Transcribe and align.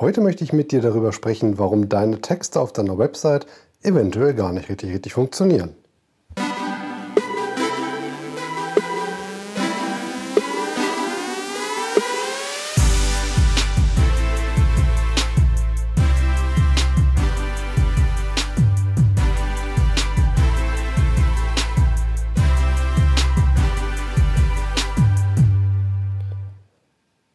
Heute 0.00 0.22
möchte 0.22 0.42
ich 0.44 0.54
mit 0.54 0.72
dir 0.72 0.80
darüber 0.80 1.12
sprechen, 1.12 1.58
warum 1.58 1.90
deine 1.90 2.22
Texte 2.22 2.58
auf 2.58 2.72
deiner 2.72 2.96
Website 2.96 3.44
eventuell 3.82 4.32
gar 4.32 4.50
nicht 4.50 4.70
richtig, 4.70 4.94
richtig 4.94 5.12
funktionieren. 5.12 5.74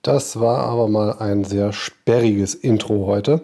Das 0.06 0.40
war 0.40 0.60
aber 0.60 0.88
mal 0.88 1.14
ein 1.14 1.46
sehr 1.46 1.74
sperriges 1.74 2.54
Intro 2.54 3.08
heute. 3.08 3.42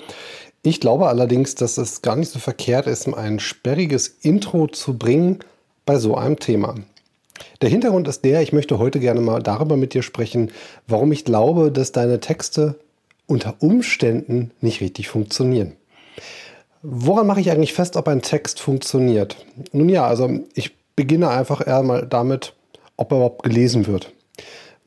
Ich 0.61 0.79
glaube 0.79 1.07
allerdings, 1.07 1.55
dass 1.55 1.79
es 1.79 2.03
gar 2.03 2.15
nicht 2.15 2.29
so 2.29 2.37
verkehrt 2.37 2.85
ist, 2.85 3.07
ein 3.07 3.39
sperriges 3.39 4.07
Intro 4.07 4.67
zu 4.67 4.95
bringen 4.95 5.39
bei 5.87 5.97
so 5.97 6.15
einem 6.15 6.37
Thema. 6.37 6.75
Der 7.63 7.69
Hintergrund 7.69 8.07
ist 8.07 8.23
der, 8.23 8.43
ich 8.43 8.53
möchte 8.53 8.77
heute 8.77 8.99
gerne 8.99 9.21
mal 9.21 9.41
darüber 9.41 9.75
mit 9.75 9.95
dir 9.95 10.03
sprechen, 10.03 10.51
warum 10.85 11.11
ich 11.11 11.25
glaube, 11.25 11.71
dass 11.71 11.93
deine 11.93 12.19
Texte 12.19 12.75
unter 13.25 13.55
Umständen 13.57 14.51
nicht 14.61 14.81
richtig 14.81 15.09
funktionieren. 15.09 15.71
Woran 16.83 17.25
mache 17.25 17.41
ich 17.41 17.49
eigentlich 17.49 17.73
fest, 17.73 17.95
ob 17.95 18.07
ein 18.07 18.21
Text 18.21 18.59
funktioniert? 18.59 19.47
Nun 19.71 19.89
ja, 19.89 20.05
also 20.05 20.29
ich 20.53 20.77
beginne 20.95 21.29
einfach 21.29 21.65
eher 21.65 22.03
damit, 22.03 22.53
ob 22.97 23.11
er 23.13 23.17
überhaupt 23.17 23.41
gelesen 23.41 23.87
wird 23.87 24.13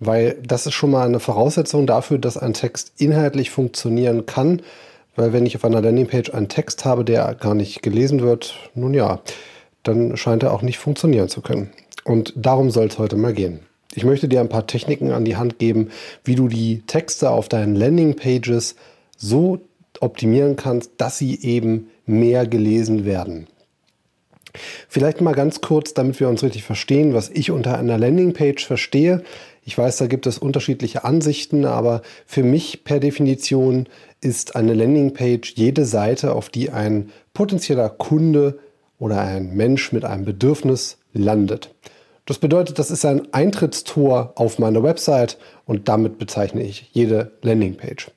weil 0.07 0.37
das 0.47 0.67
ist 0.67 0.75
schon 0.75 0.91
mal 0.91 1.07
eine 1.07 1.21
Voraussetzung 1.21 1.87
dafür, 1.87 2.19
dass 2.19 2.37
ein 2.37 2.55
Text 2.55 2.93
inhaltlich 2.99 3.51
funktionieren 3.51 4.27
kann. 4.27 4.63
Weil 5.17 5.33
wenn 5.33 5.47
ich 5.47 5.57
auf 5.57 5.65
einer 5.65 5.81
Landingpage 5.81 6.31
einen 6.31 6.49
Text 6.49 6.85
habe, 6.85 7.05
der 7.05 7.35
gar 7.35 7.55
nicht 7.55 7.83
gelesen 7.83 8.21
wird, 8.21 8.55
nun 8.75 8.95
ja, 8.95 9.21
dann 9.85 10.17
scheint 10.17 10.43
er 10.43 10.53
auch 10.53 10.63
nicht 10.63 10.79
funktionieren 10.79 11.29
zu 11.29 11.41
können. 11.41 11.71
Und 12.05 12.33
darum 12.37 12.71
soll 12.71 12.87
es 12.87 12.99
heute 12.99 13.17
mal 13.17 13.33
gehen. 13.33 13.61
Ich 13.95 14.05
möchte 14.05 14.29
dir 14.29 14.41
ein 14.41 14.49
paar 14.49 14.67
Techniken 14.67 15.13
an 15.13 15.25
die 15.25 15.37
Hand 15.37 15.59
geben, 15.59 15.91
wie 16.25 16.35
du 16.35 16.49
die 16.49 16.83
Texte 16.87 17.31
auf 17.31 17.49
deinen 17.49 17.77
Landingpages 17.77 18.75
so 19.17 19.61
optimieren 20.01 20.57
kannst, 20.57 20.93
dass 20.99 21.19
sie 21.19 21.41
eben 21.41 21.89
mehr 22.07 22.47
gelesen 22.47 23.05
werden. 23.05 23.47
Vielleicht 24.89 25.21
mal 25.21 25.35
ganz 25.35 25.61
kurz, 25.61 25.95
damit 25.95 26.21
wir 26.21 26.29
uns 26.29 26.43
richtig 26.43 26.63
verstehen, 26.63 27.15
was 27.15 27.31
ich 27.31 27.51
unter 27.51 27.79
einer 27.79 27.99
Landingpage 27.99 28.65
verstehe. 28.65 29.23
Ich 29.65 29.77
weiß, 29.77 29.97
da 29.97 30.07
gibt 30.07 30.27
es 30.27 30.39
unterschiedliche 30.39 31.05
Ansichten, 31.05 31.65
aber 31.65 32.03
für 32.27 32.43
mich 32.43 32.85
per 32.85 33.01
Definition 33.01 33.89
ist 34.21 34.57
eine 34.57 34.75
Landingpage 34.75 35.55
jede 35.57 35.85
Seite, 35.85 36.35
auf 36.35 36.51
die 36.51 36.71
ein 36.71 37.11
potenzieller 37.33 37.89
Kunde 37.89 38.59
oder 38.99 39.21
ein 39.21 39.55
Mensch 39.55 39.93
mit 39.93 40.05
einem 40.05 40.25
Bedürfnis 40.25 40.99
landet. 41.13 41.75
Das 42.27 42.39
bedeutet, 42.39 42.79
das 42.79 42.91
ist 42.91 43.05
ein 43.05 43.33
Eintrittstor 43.35 44.33
auf 44.37 44.59
meine 44.59 44.83
Website 44.83 45.37
und 45.67 45.89
damit 45.89 46.19
bezeichne 46.19 46.63
ich 46.63 46.89
jede 46.93 47.33
Landingpage. 47.43 48.11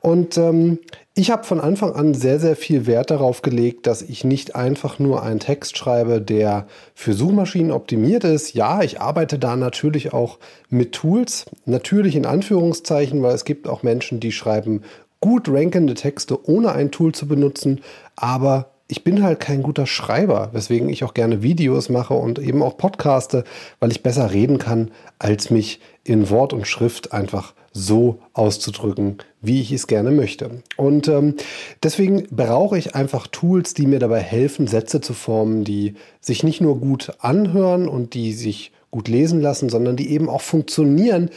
Und 0.00 0.38
ähm, 0.38 0.78
ich 1.14 1.30
habe 1.30 1.44
von 1.44 1.60
Anfang 1.60 1.92
an 1.92 2.14
sehr, 2.14 2.40
sehr 2.40 2.56
viel 2.56 2.86
Wert 2.86 3.10
darauf 3.10 3.42
gelegt, 3.42 3.86
dass 3.86 4.00
ich 4.00 4.24
nicht 4.24 4.56
einfach 4.56 4.98
nur 4.98 5.22
einen 5.22 5.40
Text 5.40 5.76
schreibe, 5.76 6.22
der 6.22 6.66
für 6.94 7.12
Suchmaschinen 7.12 7.70
optimiert 7.70 8.24
ist. 8.24 8.54
Ja, 8.54 8.82
ich 8.82 9.00
arbeite 9.00 9.38
da 9.38 9.56
natürlich 9.56 10.14
auch 10.14 10.38
mit 10.70 10.92
Tools, 10.92 11.44
natürlich 11.66 12.16
in 12.16 12.24
Anführungszeichen, 12.24 13.22
weil 13.22 13.34
es 13.34 13.44
gibt 13.44 13.68
auch 13.68 13.82
Menschen, 13.82 14.20
die 14.20 14.32
schreiben 14.32 14.82
gut 15.20 15.48
rankende 15.50 15.94
Texte, 15.94 16.48
ohne 16.48 16.72
ein 16.72 16.90
Tool 16.90 17.12
zu 17.12 17.28
benutzen, 17.28 17.82
aber 18.16 18.70
ich 18.88 19.04
bin 19.04 19.22
halt 19.22 19.40
kein 19.40 19.62
guter 19.62 19.86
Schreiber, 19.86 20.50
weswegen 20.52 20.88
ich 20.88 21.04
auch 21.04 21.14
gerne 21.14 21.42
Videos 21.42 21.88
mache 21.88 22.14
und 22.14 22.38
eben 22.38 22.62
auch 22.62 22.76
podcaste, 22.76 23.44
weil 23.80 23.90
ich 23.90 24.02
besser 24.02 24.32
reden 24.32 24.58
kann, 24.58 24.90
als 25.18 25.50
mich 25.50 25.80
in 26.04 26.28
Wort 26.28 26.52
und 26.52 26.66
Schrift 26.66 27.12
einfach 27.12 27.54
so 27.72 28.20
auszudrücken, 28.32 29.18
wie 29.40 29.60
ich 29.60 29.72
es 29.72 29.86
gerne 29.86 30.10
möchte. 30.10 30.62
Und 30.76 31.08
ähm, 31.08 31.36
deswegen 31.82 32.26
brauche 32.30 32.78
ich 32.78 32.94
einfach 32.94 33.26
Tools, 33.26 33.74
die 33.74 33.86
mir 33.86 33.98
dabei 33.98 34.20
helfen, 34.20 34.66
Sätze 34.66 35.00
zu 35.00 35.14
formen, 35.14 35.64
die 35.64 35.94
sich 36.20 36.42
nicht 36.42 36.60
nur 36.60 36.78
gut 36.78 37.12
anhören 37.18 37.88
und 37.88 38.14
die 38.14 38.32
sich 38.32 38.72
gut 38.90 39.08
lesen 39.08 39.40
lassen, 39.40 39.68
sondern 39.68 39.96
die 39.96 40.10
eben 40.10 40.28
auch 40.28 40.42
funktionieren 40.42 41.30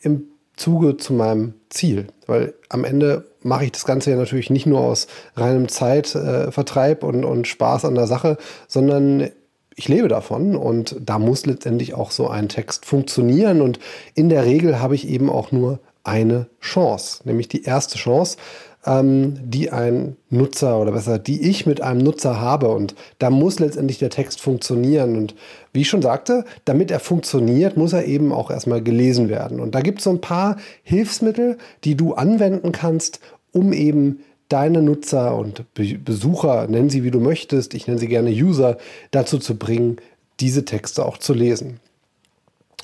im 0.00 0.24
Zuge 0.56 0.96
zu 0.96 1.12
meinem 1.12 1.54
Ziel. 1.68 2.06
Weil 2.26 2.54
am 2.68 2.84
Ende 2.84 3.26
mache 3.42 3.64
ich 3.64 3.72
das 3.72 3.84
Ganze 3.84 4.10
ja 4.10 4.16
natürlich 4.16 4.50
nicht 4.50 4.66
nur 4.66 4.80
aus 4.80 5.06
reinem 5.36 5.68
Zeitvertreib 5.68 7.02
äh, 7.02 7.06
und, 7.06 7.24
und 7.24 7.46
Spaß 7.46 7.84
an 7.84 7.94
der 7.94 8.06
Sache, 8.06 8.38
sondern 8.68 9.30
ich 9.76 9.88
lebe 9.88 10.08
davon 10.08 10.56
und 10.56 10.96
da 11.00 11.18
muss 11.18 11.46
letztendlich 11.46 11.94
auch 11.94 12.10
so 12.10 12.28
ein 12.28 12.48
Text 12.48 12.86
funktionieren 12.86 13.60
und 13.60 13.78
in 14.14 14.28
der 14.28 14.44
Regel 14.44 14.80
habe 14.80 14.94
ich 14.94 15.08
eben 15.08 15.30
auch 15.30 15.52
nur 15.52 15.80
eine 16.04 16.46
Chance, 16.60 17.22
nämlich 17.24 17.48
die 17.48 17.62
erste 17.62 17.96
Chance, 17.96 18.36
ähm, 18.84 19.38
die 19.44 19.70
ein 19.70 20.16
Nutzer 20.30 20.80
oder 20.80 20.92
besser, 20.92 21.18
die 21.18 21.48
ich 21.48 21.66
mit 21.66 21.80
einem 21.80 22.00
Nutzer 22.00 22.40
habe. 22.40 22.68
Und 22.68 22.94
da 23.18 23.30
muss 23.30 23.60
letztendlich 23.60 23.98
der 23.98 24.10
Text 24.10 24.40
funktionieren. 24.40 25.16
Und 25.16 25.34
wie 25.72 25.82
ich 25.82 25.88
schon 25.88 26.02
sagte, 26.02 26.44
damit 26.64 26.90
er 26.90 27.00
funktioniert, 27.00 27.76
muss 27.76 27.92
er 27.92 28.06
eben 28.06 28.32
auch 28.32 28.50
erstmal 28.50 28.82
gelesen 28.82 29.28
werden. 29.28 29.60
Und 29.60 29.74
da 29.74 29.80
gibt 29.80 29.98
es 29.98 30.04
so 30.04 30.10
ein 30.10 30.20
paar 30.20 30.56
Hilfsmittel, 30.82 31.58
die 31.84 31.94
du 31.94 32.14
anwenden 32.14 32.72
kannst, 32.72 33.20
um 33.52 33.72
eben 33.72 34.20
deine 34.52 34.82
Nutzer 34.82 35.36
und 35.36 35.64
Besucher, 35.74 36.66
nennen 36.68 36.90
sie 36.90 37.04
wie 37.04 37.10
du 37.10 37.20
möchtest, 37.20 37.74
ich 37.74 37.86
nenne 37.86 37.98
sie 37.98 38.08
gerne 38.08 38.30
User, 38.30 38.76
dazu 39.10 39.38
zu 39.38 39.56
bringen, 39.56 39.96
diese 40.40 40.64
Texte 40.64 41.06
auch 41.06 41.18
zu 41.18 41.32
lesen. 41.32 41.80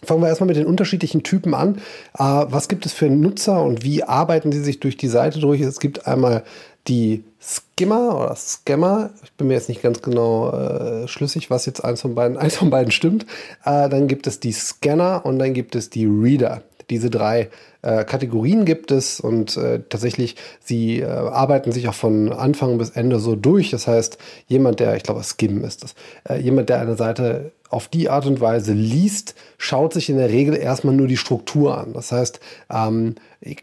Fangen 0.05 0.23
wir 0.23 0.29
erstmal 0.29 0.47
mit 0.47 0.57
den 0.57 0.67
unterschiedlichen 0.67 1.25
Typen 1.25 1.55
an. 1.55 1.77
Äh, 2.17 2.23
was 2.23 2.69
gibt 2.69 2.87
es 2.87 2.93
für 2.93 3.11
Nutzer 3.11 3.63
und 3.63 3.83
wie 3.83 4.05
arbeiten 4.05 4.53
sie 4.53 4.63
sich 4.63 4.79
durch 4.79 4.97
die 4.97 5.09
Seite 5.09 5.41
durch? 5.41 5.61
Es 5.61 5.81
gibt 5.81 6.07
einmal 6.07 6.45
die 6.87 7.25
Skimmer 7.41 8.17
oder 8.17 8.37
Scammer. 8.37 9.11
Ich 9.25 9.33
bin 9.33 9.49
mir 9.49 9.55
jetzt 9.55 9.69
nicht 9.69 9.83
ganz 9.83 10.01
genau 10.01 10.53
äh, 10.53 11.09
schlüssig, 11.09 11.51
was 11.51 11.67
jetzt 11.67 11.85
eins 11.85 12.01
von 12.01 12.15
beiden, 12.15 12.37
eins 12.39 12.57
von 12.57 12.71
beiden 12.71 12.93
stimmt. 12.93 13.27
Äh, 13.65 13.89
dann 13.89 14.07
gibt 14.07 14.27
es 14.27 14.39
die 14.39 14.53
Scanner 14.53 15.25
und 15.25 15.39
dann 15.39 15.53
gibt 15.53 15.75
es 15.75 15.91
die 15.91 16.07
Reader. 16.07 16.63
Diese 16.91 17.11
drei 17.11 17.51
äh, 17.89 18.05
Kategorien 18.05 18.67
gibt 18.67 18.91
es 18.91 19.19
und 19.19 19.57
äh, 19.57 19.81
tatsächlich, 19.89 20.37
sie 20.61 21.01
äh, 21.01 21.07
arbeiten 21.07 21.73
sich 21.73 21.89
auch 21.89 21.95
von 21.95 22.33
Anfang 22.33 22.77
bis 22.77 22.91
Ende 22.91 23.19
so 23.19 23.35
durch. 23.35 23.71
Das 23.71 23.87
heißt, 23.87 24.19
jemand, 24.47 24.81
der, 24.81 24.95
ich 24.97 25.05
glaube, 25.05 25.23
Skim 25.23 25.65
ist 25.65 25.83
das, 25.83 25.95
äh, 26.29 26.39
jemand, 26.39 26.69
der 26.69 26.81
eine 26.81 26.97
Seite 26.97 27.53
auf 27.71 27.89
die 27.89 28.09
Art 28.09 28.27
und 28.27 28.41
Weise 28.41 28.73
liest, 28.73 29.35
schaut 29.59 29.93
sich 29.93 30.09
in 30.09 30.17
der 30.17 30.31
Regel 30.31 30.57
erstmal 30.57 30.95
nur 30.95 31.07
die 31.07 31.17
Struktur 31.17 31.77
an. 31.79 31.93
Das 31.93 32.13
heißt, 32.13 32.41
ähm, 32.71 33.17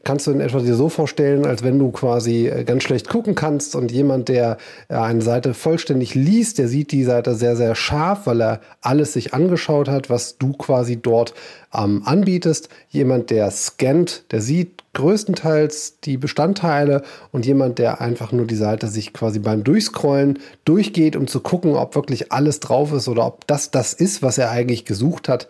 kannst 0.03 0.27
du 0.27 0.31
in 0.31 0.39
etwa 0.39 0.59
dir 0.59 0.75
so 0.75 0.89
vorstellen, 0.89 1.45
als 1.45 1.63
wenn 1.63 1.79
du 1.79 1.91
quasi 1.91 2.47
äh, 2.47 2.63
ganz 2.63 2.83
schlecht 2.83 3.09
gucken 3.09 3.35
kannst 3.35 3.75
und 3.75 3.91
jemand, 3.91 4.29
der 4.29 4.57
äh, 4.87 4.95
eine 4.95 5.21
Seite 5.21 5.53
vollständig 5.53 6.15
liest, 6.15 6.59
der 6.59 6.67
sieht 6.67 6.91
die 6.91 7.03
Seite 7.03 7.35
sehr, 7.35 7.55
sehr 7.55 7.75
scharf, 7.75 8.25
weil 8.25 8.41
er 8.41 8.61
alles 8.81 9.13
sich 9.13 9.33
angeschaut 9.33 9.89
hat, 9.89 10.09
was 10.09 10.37
du 10.37 10.53
quasi 10.53 10.97
dort 10.97 11.33
ähm, 11.73 12.03
anbietest. 12.05 12.69
Jemand, 12.89 13.29
der 13.29 13.51
scannt, 13.51 14.31
der 14.31 14.41
sieht 14.41 14.84
größtenteils 14.95 15.99
die 16.03 16.17
Bestandteile 16.17 17.03
und 17.31 17.45
jemand, 17.45 17.77
der 17.77 18.01
einfach 18.01 18.31
nur 18.31 18.47
die 18.47 18.55
Seite 18.55 18.87
sich 18.87 19.13
quasi 19.13 19.39
beim 19.39 19.63
Durchscrollen 19.63 20.39
durchgeht, 20.65 21.15
um 21.15 21.27
zu 21.27 21.39
gucken, 21.41 21.75
ob 21.75 21.95
wirklich 21.95 22.31
alles 22.31 22.59
drauf 22.59 22.91
ist 22.91 23.07
oder 23.07 23.27
ob 23.27 23.45
das 23.45 23.69
das 23.69 23.93
ist, 23.93 24.23
was 24.23 24.39
er 24.39 24.49
eigentlich 24.49 24.85
gesucht 24.85 25.29
hat, 25.29 25.47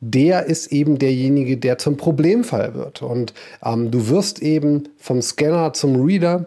der 0.00 0.46
ist 0.46 0.72
eben 0.72 0.98
derjenige, 0.98 1.56
der 1.56 1.78
zum 1.78 1.96
Problemfall 1.96 2.74
wird. 2.74 3.02
Und 3.02 3.34
ähm, 3.64 3.90
du 3.90 4.08
wirst 4.08 4.40
eben 4.42 4.88
vom 4.96 5.22
Scanner 5.22 5.72
zum 5.72 5.96
Reader 6.04 6.46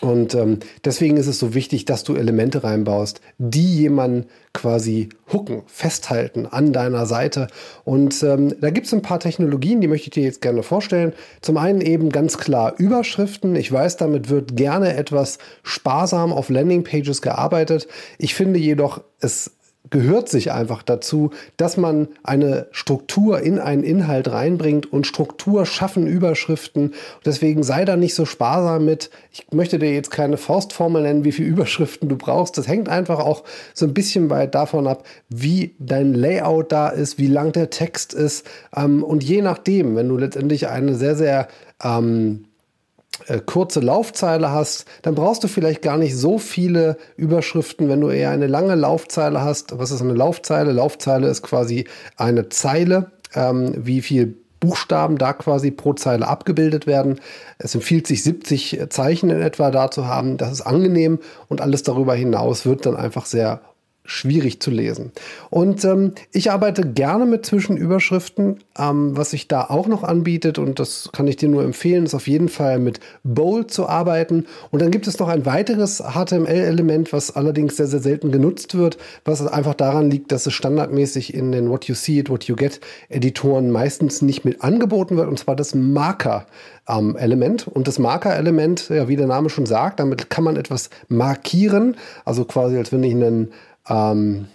und 0.00 0.34
ähm, 0.34 0.60
deswegen 0.84 1.16
ist 1.18 1.26
es 1.26 1.38
so 1.38 1.54
wichtig, 1.54 1.84
dass 1.84 2.04
du 2.04 2.14
Elemente 2.14 2.64
reinbaust, 2.64 3.20
die 3.38 3.76
jemanden 3.76 4.26
quasi 4.54 5.10
hooken, 5.32 5.62
festhalten 5.66 6.46
an 6.46 6.72
deiner 6.72 7.04
Seite. 7.06 7.48
Und 7.84 8.22
ähm, 8.22 8.54
da 8.60 8.70
gibt 8.70 8.86
es 8.86 8.94
ein 8.94 9.02
paar 9.02 9.20
Technologien, 9.20 9.80
die 9.80 9.88
möchte 9.88 10.08
ich 10.08 10.14
dir 10.14 10.24
jetzt 10.24 10.40
gerne 10.40 10.62
vorstellen. 10.62 11.12
Zum 11.42 11.58
einen 11.58 11.82
eben 11.82 12.08
ganz 12.10 12.38
klar 12.38 12.74
Überschriften. 12.78 13.54
Ich 13.56 13.70
weiß, 13.70 13.98
damit 13.98 14.30
wird 14.30 14.56
gerne 14.56 14.96
etwas 14.96 15.38
sparsam 15.62 16.32
auf 16.32 16.48
Landingpages 16.48 17.20
gearbeitet. 17.20 17.86
Ich 18.18 18.34
finde 18.34 18.58
jedoch, 18.58 19.02
es 19.20 19.52
gehört 19.90 20.28
sich 20.28 20.52
einfach 20.52 20.82
dazu, 20.82 21.30
dass 21.56 21.76
man 21.76 22.08
eine 22.22 22.68
Struktur 22.70 23.40
in 23.40 23.58
einen 23.58 23.82
Inhalt 23.82 24.30
reinbringt 24.30 24.92
und 24.92 25.06
Struktur 25.06 25.66
schaffen 25.66 26.06
Überschriften. 26.06 26.94
Deswegen 27.24 27.62
sei 27.62 27.84
da 27.84 27.96
nicht 27.96 28.14
so 28.14 28.24
sparsam 28.24 28.84
mit. 28.84 29.10
Ich 29.32 29.46
möchte 29.52 29.78
dir 29.78 29.92
jetzt 29.92 30.10
keine 30.10 30.36
Faustformel 30.36 31.02
nennen, 31.02 31.24
wie 31.24 31.32
viele 31.32 31.48
Überschriften 31.48 32.08
du 32.08 32.16
brauchst. 32.16 32.56
Das 32.56 32.68
hängt 32.68 32.88
einfach 32.88 33.18
auch 33.18 33.44
so 33.74 33.86
ein 33.86 33.94
bisschen 33.94 34.30
weit 34.30 34.54
davon 34.54 34.86
ab, 34.86 35.04
wie 35.28 35.74
dein 35.78 36.14
Layout 36.14 36.72
da 36.72 36.88
ist, 36.88 37.18
wie 37.18 37.26
lang 37.26 37.52
der 37.52 37.70
Text 37.70 38.14
ist. 38.14 38.46
Ähm, 38.74 39.02
und 39.02 39.24
je 39.24 39.42
nachdem, 39.42 39.96
wenn 39.96 40.08
du 40.08 40.16
letztendlich 40.16 40.68
eine 40.68 40.94
sehr, 40.94 41.16
sehr 41.16 41.48
ähm, 41.82 42.44
äh, 42.44 42.49
kurze 43.46 43.80
Laufzeile 43.80 44.50
hast, 44.50 44.86
dann 45.02 45.14
brauchst 45.14 45.44
du 45.44 45.48
vielleicht 45.48 45.82
gar 45.82 45.96
nicht 45.96 46.16
so 46.16 46.38
viele 46.38 46.96
Überschriften, 47.16 47.88
wenn 47.88 48.00
du 48.00 48.08
eher 48.08 48.30
eine 48.30 48.46
lange 48.46 48.74
Laufzeile 48.74 49.42
hast. 49.42 49.78
Was 49.78 49.90
ist 49.90 50.00
eine 50.00 50.14
Laufzeile? 50.14 50.72
Laufzeile 50.72 51.28
ist 51.28 51.42
quasi 51.42 51.86
eine 52.16 52.48
Zeile, 52.48 53.10
ähm, 53.34 53.74
wie 53.76 54.00
viel 54.00 54.36
Buchstaben 54.60 55.16
da 55.16 55.32
quasi 55.32 55.70
pro 55.70 55.94
Zeile 55.94 56.28
abgebildet 56.28 56.86
werden. 56.86 57.18
Es 57.58 57.74
empfiehlt 57.74 58.06
sich 58.06 58.22
70 58.22 58.86
Zeichen 58.90 59.30
in 59.30 59.40
etwa 59.40 59.70
da 59.70 59.90
zu 59.90 60.06
haben. 60.06 60.36
Das 60.36 60.52
ist 60.52 60.60
angenehm 60.60 61.18
und 61.48 61.62
alles 61.62 61.82
darüber 61.82 62.14
hinaus 62.14 62.66
wird 62.66 62.84
dann 62.84 62.96
einfach 62.96 63.24
sehr 63.24 63.62
schwierig 64.04 64.60
zu 64.60 64.70
lesen. 64.70 65.12
Und 65.50 65.84
ähm, 65.84 66.12
ich 66.32 66.50
arbeite 66.50 66.82
gerne 66.82 67.26
mit 67.26 67.46
Zwischenüberschriften. 67.46 68.58
Ähm, 68.76 69.16
was 69.16 69.30
sich 69.30 69.46
da 69.46 69.64
auch 69.64 69.86
noch 69.86 70.02
anbietet, 70.02 70.58
und 70.58 70.80
das 70.80 71.10
kann 71.12 71.28
ich 71.28 71.36
dir 71.36 71.48
nur 71.48 71.62
empfehlen, 71.62 72.04
ist 72.04 72.14
auf 72.14 72.26
jeden 72.26 72.48
Fall 72.48 72.78
mit 72.78 72.98
Bold 73.22 73.70
zu 73.70 73.88
arbeiten. 73.88 74.46
Und 74.70 74.82
dann 74.82 74.90
gibt 74.90 75.06
es 75.06 75.18
noch 75.18 75.28
ein 75.28 75.46
weiteres 75.46 75.98
HTML-Element, 75.98 77.12
was 77.12 77.36
allerdings 77.36 77.76
sehr, 77.76 77.86
sehr 77.86 78.00
selten 78.00 78.32
genutzt 78.32 78.76
wird, 78.76 78.98
was 79.24 79.46
einfach 79.46 79.74
daran 79.74 80.10
liegt, 80.10 80.32
dass 80.32 80.46
es 80.46 80.54
standardmäßig 80.54 81.34
in 81.34 81.52
den 81.52 81.70
What 81.70 81.84
You 81.84 81.94
See 81.94 82.18
It, 82.18 82.30
What 82.30 82.44
You 82.44 82.56
Get 82.56 82.80
Editoren 83.10 83.70
meistens 83.70 84.22
nicht 84.22 84.44
mit 84.44 84.62
angeboten 84.62 85.16
wird, 85.16 85.28
und 85.28 85.38
zwar 85.38 85.56
das 85.56 85.74
Marker-Element. 85.74 87.68
Und 87.68 87.86
das 87.86 87.98
Marker-Element, 87.98 88.88
ja, 88.88 89.08
wie 89.08 89.16
der 89.16 89.26
Name 89.26 89.50
schon 89.50 89.66
sagt, 89.66 90.00
damit 90.00 90.30
kann 90.30 90.44
man 90.44 90.56
etwas 90.56 90.90
markieren, 91.08 91.96
also 92.24 92.44
quasi 92.44 92.76
als 92.76 92.92
wenn 92.92 93.04
ich 93.04 93.12
einen 93.12 93.52
ähm, 93.90 94.46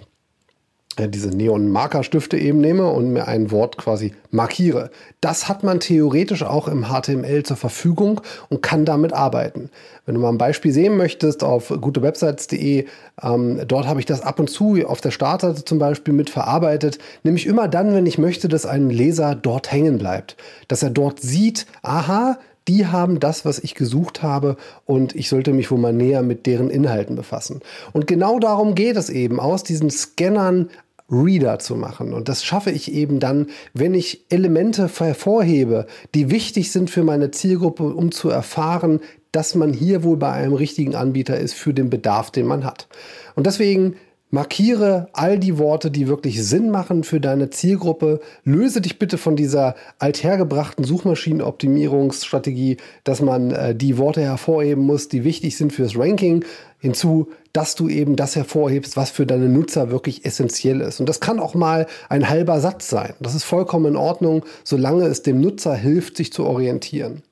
diese 0.98 1.30
Neon-Markerstifte 1.30 2.38
eben 2.38 2.62
nehme 2.62 2.88
und 2.88 3.12
mir 3.12 3.28
ein 3.28 3.52
Wort 3.52 3.78
quasi 3.78 4.14
markiere. 4.32 4.92
Das 5.20 5.50
hat 5.50 5.64
man 5.64 5.80
theoretisch 5.80 6.44
auch 6.44 6.68
im 6.68 6.86
HTML 6.86 7.44
zur 7.44 7.58
Verfügung 7.58 8.22
und 8.50 8.62
kann 8.62 8.86
damit 8.86 9.12
arbeiten. 9.12 9.70
Wenn 10.06 10.16
du 10.16 10.22
mal 10.22 10.30
ein 10.30 10.38
Beispiel 10.38 10.72
sehen 10.72 10.96
möchtest 10.96 11.44
auf 11.44 11.68
gutewebsites.de, 11.70 12.86
ähm, 13.22 13.62
dort 13.68 13.88
habe 13.88 14.00
ich 14.00 14.06
das 14.06 14.22
ab 14.22 14.40
und 14.40 14.50
zu 14.50 14.78
auf 14.88 15.02
der 15.02 15.12
Startseite 15.12 15.66
zum 15.66 15.80
Beispiel 15.80 16.14
mit 16.14 16.30
verarbeitet, 16.30 17.00
nämlich 17.24 17.46
immer 17.46 17.68
dann, 17.68 17.94
wenn 17.94 18.06
ich 18.06 18.18
möchte, 18.18 18.48
dass 18.48 18.66
ein 18.66 18.90
Leser 18.90 19.36
dort 19.36 19.72
hängen 19.72 19.98
bleibt, 19.98 20.38
dass 20.70 20.82
er 20.82 20.92
dort 20.92 21.20
sieht, 21.20 21.66
aha, 21.82 22.38
die 22.67 22.88
haben 22.88 23.19
das, 23.19 23.45
was 23.45 23.59
ich 23.59 23.75
gesucht 23.75 24.23
habe 24.23 24.57
und 24.85 25.15
ich 25.15 25.29
sollte 25.29 25.53
mich 25.53 25.69
wohl 25.71 25.79
mal 25.79 25.94
näher 25.94 26.23
mit 26.23 26.45
deren 26.45 26.69
Inhalten 26.69 27.15
befassen. 27.15 27.62
Und 27.94 28.07
genau 28.07 28.39
darum 28.39 28.75
geht 28.75 28.97
es 28.97 29.09
eben, 29.09 29.39
aus 29.39 29.63
diesen 29.63 29.89
Scannern 29.91 30.69
Reader 31.09 31.59
zu 31.59 31.75
machen. 31.75 32.13
Und 32.13 32.29
das 32.29 32.44
schaffe 32.44 32.71
ich 32.71 32.91
eben 32.91 33.19
dann, 33.19 33.47
wenn 33.73 33.94
ich 33.94 34.25
Elemente 34.29 34.89
hervorhebe, 34.97 35.85
die 36.15 36.31
wichtig 36.31 36.71
sind 36.71 36.89
für 36.89 37.03
meine 37.03 37.31
Zielgruppe, 37.31 37.83
um 37.83 38.12
zu 38.12 38.29
erfahren, 38.29 39.01
dass 39.31 39.53
man 39.53 39.73
hier 39.73 40.03
wohl 40.03 40.17
bei 40.17 40.31
einem 40.31 40.53
richtigen 40.53 40.95
Anbieter 40.95 41.38
ist 41.38 41.53
für 41.53 41.73
den 41.73 41.89
Bedarf, 41.89 42.31
den 42.31 42.47
man 42.47 42.63
hat. 42.63 42.88
Und 43.35 43.45
deswegen 43.45 43.95
Markiere 44.36 45.08
all 45.14 45.40
die 45.40 45.58
Worte, 45.58 45.90
die 45.90 46.10
wirklich 46.10 46.44
Sinn 46.44 46.70
machen 46.70 47.06
für 47.06 47.22
deine 47.22 47.52
Zielgruppe. 47.52 48.20
Löse 48.44 48.82
dich 48.82 49.00
bitte 49.00 49.18
von 49.18 49.38
dieser 49.38 49.76
althergebrachten 49.98 50.84
Suchmaschinenoptimierungsstrategie, 50.84 52.76
dass 53.06 53.22
man 53.22 53.52
äh, 53.52 53.74
die 53.74 53.98
Worte 53.98 54.22
hervorheben 54.22 54.86
muss, 54.86 55.08
die 55.08 55.24
wichtig 55.24 55.56
sind 55.56 55.72
fürs 55.72 55.98
Ranking, 55.98 56.44
hinzu, 56.80 57.30
dass 57.54 57.76
du 57.76 57.88
eben 57.88 58.18
das 58.18 58.36
hervorhebst, 58.36 58.98
was 58.98 59.10
für 59.10 59.26
deine 59.26 59.48
Nutzer 59.48 59.90
wirklich 59.90 60.26
essentiell 60.26 60.82
ist. 60.82 61.00
Und 61.00 61.08
das 61.08 61.22
kann 61.22 61.40
auch 61.40 61.56
mal 61.56 61.88
ein 62.10 62.28
halber 62.28 62.60
Satz 62.60 62.90
sein. 62.90 63.14
Das 63.22 63.36
ist 63.36 63.46
vollkommen 63.46 63.86
in 63.86 63.96
Ordnung, 63.96 64.44
solange 64.66 65.06
es 65.06 65.22
dem 65.22 65.40
Nutzer 65.40 65.76
hilft, 65.76 66.18
sich 66.18 66.34
zu 66.34 66.44
orientieren. 66.44 67.24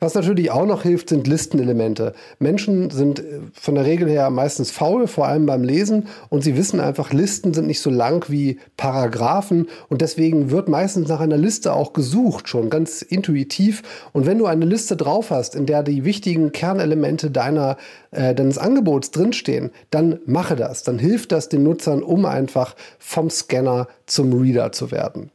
Was 0.00 0.14
natürlich 0.14 0.50
auch 0.50 0.66
noch 0.66 0.82
hilft, 0.82 1.08
sind 1.08 1.26
Listenelemente. 1.26 2.14
Menschen 2.38 2.90
sind 2.90 3.20
äh, 3.20 3.40
von 3.52 3.74
der 3.74 3.84
Regel 3.84 4.08
her 4.08 4.30
meistens 4.30 4.70
faul, 4.70 5.06
vor 5.06 5.26
allem 5.26 5.46
beim 5.46 5.64
Lesen, 5.64 6.08
und 6.28 6.42
sie 6.42 6.56
wissen 6.56 6.80
einfach, 6.80 7.12
Listen 7.12 7.54
sind 7.54 7.66
nicht 7.66 7.80
so 7.80 7.90
lang 7.90 8.24
wie 8.28 8.58
Paragraphen 8.76 9.68
und 9.88 10.00
deswegen 10.00 10.50
wird 10.50 10.68
meistens 10.68 11.08
nach 11.08 11.20
einer 11.20 11.36
Liste 11.36 11.72
auch 11.72 11.92
gesucht, 11.92 12.48
schon 12.48 12.70
ganz 12.70 13.02
intuitiv. 13.02 13.82
Und 14.12 14.26
wenn 14.26 14.38
du 14.38 14.46
eine 14.46 14.64
Liste 14.64 14.96
drauf 14.96 15.30
hast, 15.30 15.54
in 15.54 15.66
der 15.66 15.82
die 15.82 16.04
wichtigen 16.04 16.52
Kernelemente 16.52 17.30
deiner, 17.30 17.76
äh, 18.10 18.34
deines 18.34 18.58
Angebots 18.58 19.10
drinstehen, 19.10 19.70
dann 19.90 20.20
mache 20.26 20.56
das. 20.56 20.82
Dann 20.82 20.98
hilft 20.98 21.32
das 21.32 21.48
den 21.48 21.62
Nutzern, 21.62 22.02
um 22.02 22.24
einfach 22.24 22.74
vom 22.98 23.30
Scanner 23.30 23.88
zum 24.06 24.32
Reader 24.32 24.72
zu 24.72 24.90
werden. 24.90 25.30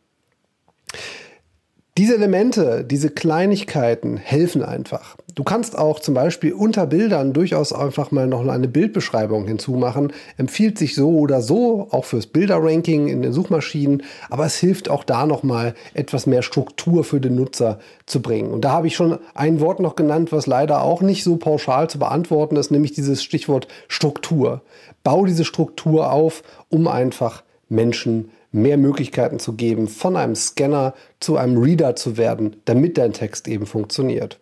Diese 1.95 2.15
Elemente, 2.15 2.83
diese 2.83 3.11
Kleinigkeiten 3.11 4.17
helfen 4.17 4.63
einfach. 4.63 5.15
Du 5.35 5.43
kannst 5.43 5.77
auch 5.77 5.99
zum 5.99 6.15
Beispiel 6.15 6.51
unter 6.51 6.87
Bildern 6.87 7.33
durchaus 7.33 7.71
einfach 7.71 8.09
mal 8.09 8.25
noch 8.25 8.47
eine 8.47 8.67
Bildbeschreibung 8.67 9.45
hinzumachen. 9.45 10.11
Empfiehlt 10.37 10.79
sich 10.79 10.95
so 10.95 11.11
oder 11.19 11.43
so, 11.43 11.89
auch 11.91 12.05
fürs 12.05 12.25
Bilderranking 12.25 13.09
in 13.09 13.21
den 13.21 13.31
Suchmaschinen, 13.31 14.01
aber 14.31 14.47
es 14.47 14.55
hilft 14.55 14.89
auch 14.89 15.03
da 15.03 15.27
nochmal 15.27 15.75
etwas 15.93 16.25
mehr 16.25 16.41
Struktur 16.41 17.03
für 17.03 17.19
den 17.19 17.35
Nutzer 17.35 17.77
zu 18.07 18.23
bringen. 18.23 18.49
Und 18.49 18.65
da 18.65 18.71
habe 18.71 18.87
ich 18.87 18.95
schon 18.95 19.19
ein 19.35 19.59
Wort 19.59 19.79
noch 19.79 19.95
genannt, 19.95 20.31
was 20.31 20.47
leider 20.47 20.81
auch 20.81 21.03
nicht 21.03 21.23
so 21.23 21.35
pauschal 21.35 21.91
zu 21.91 21.99
beantworten 21.99 22.55
ist, 22.55 22.71
nämlich 22.71 22.93
dieses 22.93 23.21
Stichwort 23.21 23.67
Struktur. 23.87 24.61
Bau 25.03 25.25
diese 25.25 25.45
Struktur 25.45 26.11
auf, 26.11 26.41
um 26.69 26.87
einfach 26.87 27.43
Menschen 27.69 28.31
mehr 28.53 28.77
Möglichkeiten 28.77 29.39
zu 29.39 29.53
geben, 29.53 29.87
von 29.87 30.15
einem 30.15 30.35
Scanner 30.35 30.93
zu 31.19 31.37
einem 31.37 31.57
Reader 31.57 31.95
zu 31.95 32.17
werden, 32.17 32.55
damit 32.65 32.97
dein 32.97 33.13
Text 33.13 33.47
eben 33.47 33.65
funktioniert. 33.65 34.39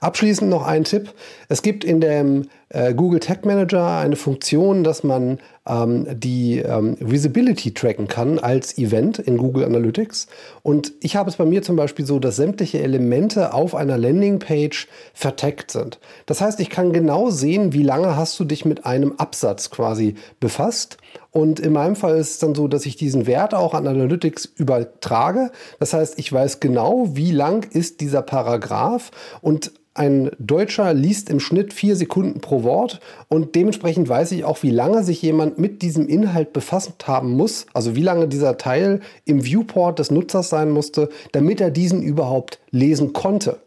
Abschließend 0.00 0.50
noch 0.50 0.66
ein 0.66 0.84
Tipp. 0.84 1.12
Es 1.48 1.62
gibt 1.62 1.82
in 1.84 2.00
dem 2.00 2.48
äh, 2.68 2.92
Google 2.92 3.20
Tag 3.20 3.46
Manager 3.46 3.98
eine 3.98 4.16
Funktion, 4.16 4.84
dass 4.84 5.02
man 5.02 5.38
ähm, 5.66 6.06
die 6.12 6.58
ähm, 6.58 6.96
Visibility 7.00 7.72
tracken 7.72 8.06
kann 8.08 8.38
als 8.38 8.76
Event 8.76 9.18
in 9.18 9.38
Google 9.38 9.64
Analytics. 9.64 10.26
Und 10.62 10.92
ich 11.00 11.16
habe 11.16 11.30
es 11.30 11.36
bei 11.36 11.44
mir 11.46 11.62
zum 11.62 11.76
Beispiel 11.76 12.04
so, 12.04 12.18
dass 12.18 12.36
sämtliche 12.36 12.80
Elemente 12.80 13.54
auf 13.54 13.74
einer 13.74 13.96
Landingpage 13.96 14.88
vertaggt 15.14 15.70
sind. 15.70 15.98
Das 16.26 16.40
heißt, 16.40 16.60
ich 16.60 16.68
kann 16.68 16.92
genau 16.92 17.30
sehen, 17.30 17.72
wie 17.72 17.82
lange 17.82 18.16
hast 18.16 18.38
du 18.38 18.44
dich 18.44 18.64
mit 18.64 18.84
einem 18.84 19.12
Absatz 19.12 19.70
quasi 19.70 20.16
befasst. 20.38 20.98
Und 21.32 21.60
in 21.60 21.72
meinem 21.72 21.96
Fall 21.96 22.18
ist 22.18 22.30
es 22.30 22.38
dann 22.38 22.54
so, 22.54 22.68
dass 22.68 22.86
ich 22.86 22.96
diesen 22.96 23.26
Wert 23.26 23.54
auch 23.54 23.74
an 23.74 23.86
Analytics 23.86 24.44
übertrage. 24.44 25.50
Das 25.80 25.94
heißt, 25.94 26.18
ich 26.18 26.30
weiß 26.30 26.60
genau, 26.60 27.08
wie 27.14 27.32
lang 27.32 27.66
ist 27.72 28.00
dieser 28.00 28.22
Paragraph 28.22 29.10
und 29.40 29.72
ein 29.94 30.30
Deutscher 30.38 30.94
liest 30.94 31.28
im 31.28 31.38
Schnitt 31.38 31.72
vier 31.74 31.96
Sekunden 31.96 32.40
pro 32.40 32.62
Wort 32.62 33.00
und 33.28 33.54
dementsprechend 33.54 34.08
weiß 34.08 34.32
ich 34.32 34.44
auch, 34.44 34.62
wie 34.62 34.70
lange 34.70 35.04
sich 35.04 35.20
jemand 35.20 35.58
mit 35.58 35.82
diesem 35.82 36.08
Inhalt 36.08 36.54
befasst 36.54 37.06
haben 37.06 37.32
muss, 37.32 37.66
also 37.74 37.94
wie 37.94 38.02
lange 38.02 38.26
dieser 38.26 38.56
Teil 38.56 39.00
im 39.26 39.44
Viewport 39.44 39.98
des 39.98 40.10
Nutzers 40.10 40.48
sein 40.48 40.70
musste, 40.70 41.10
damit 41.32 41.60
er 41.60 41.70
diesen 41.70 42.02
überhaupt 42.02 42.58
lesen 42.70 43.12
konnte. 43.12 43.58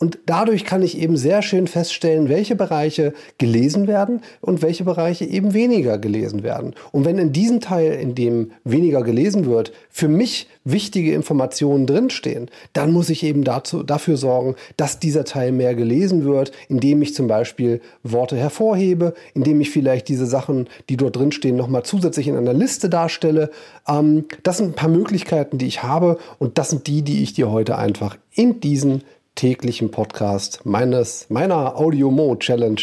Und 0.00 0.20
dadurch 0.26 0.64
kann 0.64 0.82
ich 0.82 0.96
eben 0.96 1.16
sehr 1.16 1.42
schön 1.42 1.66
feststellen, 1.66 2.28
welche 2.28 2.54
Bereiche 2.54 3.14
gelesen 3.36 3.88
werden 3.88 4.20
und 4.40 4.62
welche 4.62 4.84
Bereiche 4.84 5.24
eben 5.24 5.54
weniger 5.54 5.98
gelesen 5.98 6.44
werden. 6.44 6.74
Und 6.92 7.04
wenn 7.04 7.18
in 7.18 7.32
diesem 7.32 7.60
Teil, 7.60 7.94
in 7.94 8.14
dem 8.14 8.52
weniger 8.62 9.02
gelesen 9.02 9.46
wird, 9.46 9.72
für 9.90 10.06
mich 10.06 10.46
wichtige 10.62 11.14
Informationen 11.14 11.86
drinstehen, 11.86 12.48
dann 12.74 12.92
muss 12.92 13.10
ich 13.10 13.24
eben 13.24 13.42
dazu, 13.42 13.82
dafür 13.82 14.16
sorgen, 14.16 14.54
dass 14.76 15.00
dieser 15.00 15.24
Teil 15.24 15.50
mehr 15.50 15.74
gelesen 15.74 16.24
wird, 16.24 16.52
indem 16.68 17.02
ich 17.02 17.14
zum 17.14 17.26
Beispiel 17.26 17.80
Worte 18.04 18.36
hervorhebe, 18.36 19.14
indem 19.34 19.60
ich 19.60 19.70
vielleicht 19.70 20.06
diese 20.06 20.26
Sachen, 20.26 20.68
die 20.88 20.96
dort 20.96 21.16
drinstehen, 21.16 21.56
nochmal 21.56 21.82
zusätzlich 21.82 22.28
in 22.28 22.36
einer 22.36 22.54
Liste 22.54 22.88
darstelle. 22.88 23.50
Ähm, 23.88 24.26
das 24.44 24.58
sind 24.58 24.70
ein 24.70 24.74
paar 24.74 24.90
Möglichkeiten, 24.90 25.58
die 25.58 25.66
ich 25.66 25.82
habe 25.82 26.18
und 26.38 26.56
das 26.56 26.70
sind 26.70 26.86
die, 26.86 27.02
die 27.02 27.24
ich 27.24 27.32
dir 27.32 27.50
heute 27.50 27.76
einfach 27.78 28.16
in 28.34 28.60
diesen 28.60 29.02
täglichen 29.38 29.92
Podcast 29.92 30.66
meines, 30.66 31.30
meiner 31.30 31.76
Audio 31.78 32.36
Challenge 32.40 32.80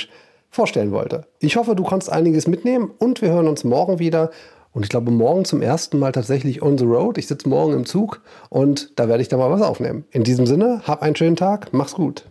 vorstellen 0.50 0.94
wollte. 0.94 1.28
Ich 1.40 1.58
hoffe, 1.58 1.76
du 1.76 1.84
kannst 1.84 2.10
einiges 2.10 2.48
mitnehmen 2.48 2.92
und 2.98 3.22
wir 3.22 3.30
hören 3.30 3.50
uns 3.50 3.66
morgen 3.66 4.00
wieder. 4.00 4.32
Und 4.72 4.84
ich 4.84 4.90
glaube, 4.90 5.12
morgen 5.12 5.44
zum 5.44 5.62
ersten 5.62 6.00
Mal 6.00 6.14
tatsächlich 6.14 6.62
on 6.62 6.78
the 6.78 6.86
road. 6.86 7.18
Ich 7.18 7.28
sitze 7.28 7.50
morgen 7.50 7.74
im 7.74 7.86
Zug 7.86 8.22
und 8.50 8.98
da 8.98 9.10
werde 9.10 9.22
ich 9.22 9.28
da 9.28 9.36
mal 9.36 9.52
was 9.52 9.62
aufnehmen. 9.62 10.06
In 10.12 10.24
diesem 10.24 10.46
Sinne, 10.46 10.82
hab 10.86 11.02
einen 11.02 11.18
schönen 11.18 11.36
Tag, 11.36 11.74
mach's 11.74 11.94
gut. 11.94 12.26